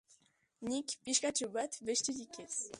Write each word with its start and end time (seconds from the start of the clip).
Nik 0.69 0.89
pixkatxo 1.09 1.47
bat 1.59 1.73
besterik 1.91 2.35
ez. 2.47 2.53